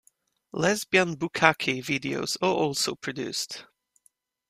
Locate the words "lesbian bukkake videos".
0.51-2.35